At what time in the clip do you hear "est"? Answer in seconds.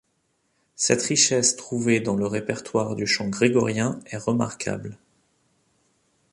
4.07-4.17